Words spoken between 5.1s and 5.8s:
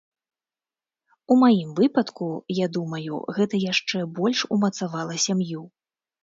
сям'ю.